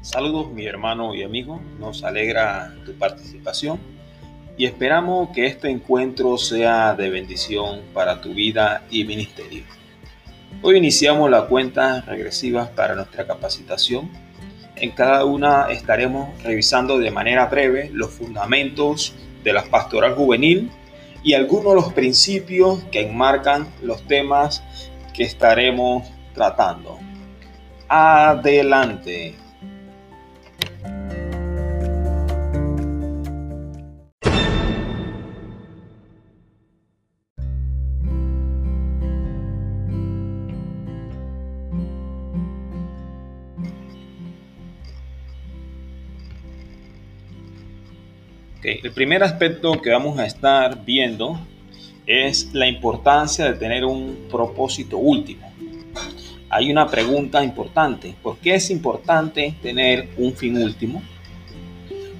Saludos 0.00 0.52
mi 0.52 0.64
hermano 0.64 1.12
y 1.14 1.24
amigo, 1.24 1.60
nos 1.80 2.04
alegra 2.04 2.72
tu 2.86 2.92
participación 2.94 3.80
y 4.56 4.64
esperamos 4.64 5.30
que 5.30 5.46
este 5.46 5.70
encuentro 5.70 6.38
sea 6.38 6.94
de 6.94 7.10
bendición 7.10 7.80
para 7.92 8.20
tu 8.20 8.32
vida 8.32 8.84
y 8.90 9.04
ministerio. 9.04 9.64
Hoy 10.62 10.76
iniciamos 10.76 11.28
la 11.28 11.46
cuenta 11.46 12.00
regresiva 12.02 12.70
para 12.76 12.94
nuestra 12.94 13.26
capacitación. 13.26 14.08
En 14.76 14.92
cada 14.92 15.24
una 15.24 15.66
estaremos 15.70 16.30
revisando 16.44 16.98
de 16.98 17.10
manera 17.10 17.46
breve 17.46 17.90
los 17.92 18.10
fundamentos 18.10 19.14
de 19.42 19.52
la 19.52 19.64
pastoral 19.64 20.14
juvenil 20.14 20.70
y 21.24 21.34
algunos 21.34 21.74
de 21.74 21.74
los 21.74 21.92
principios 21.92 22.84
que 22.92 23.00
enmarcan 23.00 23.66
los 23.82 24.06
temas 24.06 24.62
que 25.12 25.24
estaremos 25.24 26.08
tratando. 26.34 27.00
Adelante. 27.88 29.47
El 48.62 48.90
primer 48.90 49.22
aspecto 49.22 49.80
que 49.80 49.90
vamos 49.90 50.18
a 50.18 50.26
estar 50.26 50.84
viendo 50.84 51.38
es 52.06 52.52
la 52.52 52.66
importancia 52.66 53.44
de 53.44 53.52
tener 53.52 53.84
un 53.84 54.26
propósito 54.28 54.98
último. 54.98 55.48
Hay 56.50 56.68
una 56.68 56.88
pregunta 56.88 57.44
importante. 57.44 58.16
¿Por 58.20 58.38
qué 58.38 58.56
es 58.56 58.70
importante 58.70 59.54
tener 59.62 60.08
un 60.16 60.32
fin 60.32 60.60
último? 60.60 61.00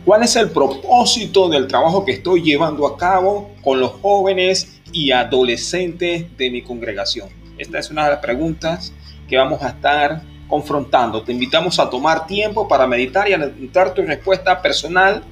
¿Cuál 0.05 0.23
es 0.23 0.37
el 0.37 0.51
propósito 0.51 1.49
del 1.49 1.67
trabajo 1.67 2.05
que 2.05 2.13
estoy 2.13 2.43
llevando 2.43 2.87
a 2.87 2.97
cabo 2.97 3.51
con 3.65 3.81
los 3.81 3.91
jóvenes 4.01 4.81
y 4.93 5.11
adolescentes 5.11 6.37
de 6.37 6.51
mi 6.51 6.63
congregación? 6.63 7.31
Esta 7.59 7.81
es 7.81 7.91
una 7.91 8.05
de 8.05 8.11
las 8.11 8.21
preguntas 8.21 8.93
que 9.29 9.37
vamos 9.37 9.61
a 9.61 9.71
estar 9.71 10.23
confrontando. 10.47 11.21
Te 11.23 11.33
invitamos 11.33 11.81
a 11.81 11.91
tomar 11.91 12.29
tiempo 12.29 12.69
para 12.69 12.87
meditar 12.87 13.29
y 13.29 13.33
a 13.33 13.53
dar 13.73 13.93
tu 13.93 14.03
respuesta 14.03 14.63
personal 14.63 15.25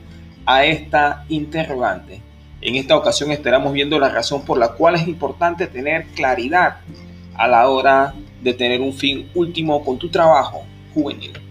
a 0.47 0.65
esta 0.65 1.25
interrogante. 1.29 2.23
En 2.61 2.77
esta 2.77 2.97
ocasión 2.97 3.31
estaremos 3.33 3.73
viendo 3.73 3.99
la 3.99 4.09
razón 4.09 4.43
por 4.43 4.59
la 4.59 4.69
cual 4.69 4.95
es 4.95 5.07
importante 5.07 5.67
tener 5.67 6.07
claridad 6.15 6.79
a 7.35 7.47
la 7.47 7.69
hora 7.69 8.15
de 8.43 8.55
tener 8.55 8.81
un 8.81 8.93
fin 8.93 9.29
último 9.35 9.85
con 9.85 9.99
tu 9.99 10.09
trabajo 10.09 10.65
juvenil. 10.95 11.46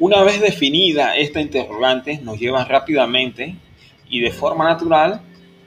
Una 0.00 0.22
vez 0.22 0.40
definida 0.40 1.14
esta 1.14 1.42
interrogante, 1.42 2.20
nos 2.22 2.40
lleva 2.40 2.64
rápidamente 2.64 3.54
y 4.08 4.20
de 4.20 4.30
forma 4.30 4.64
natural 4.64 5.20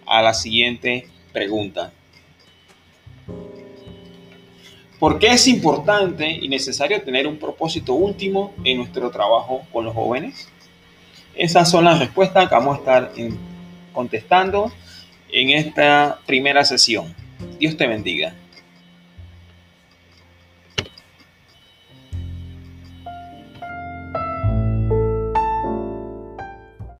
a 0.07 0.23
la 0.23 0.33
siguiente 0.33 1.07
pregunta. 1.31 1.93
¿Por 4.97 5.19
qué 5.19 5.27
es 5.27 5.47
importante 5.47 6.27
y 6.31 6.47
necesario 6.47 6.99
tener 7.03 7.27
un 7.27 7.37
propósito 7.37 7.93
último 7.93 8.55
en 8.63 8.77
nuestro 8.77 9.11
trabajo 9.11 9.67
con 9.71 9.85
los 9.85 9.93
jóvenes? 9.93 10.49
Esas 11.35 11.69
son 11.69 11.83
las 11.83 11.99
respuestas 11.99 12.49
que 12.49 12.55
vamos 12.55 12.77
a 12.77 12.79
estar 12.79 13.11
contestando 13.93 14.71
en 15.31 15.51
esta 15.51 16.19
primera 16.25 16.65
sesión. 16.65 17.13
Dios 17.59 17.77
te 17.77 17.85
bendiga. 17.85 18.33